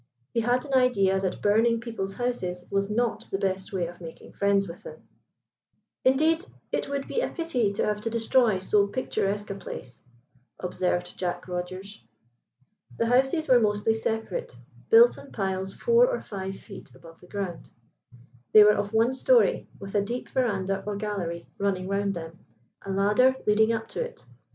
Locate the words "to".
7.73-7.85, 8.01-8.09, 23.89-24.01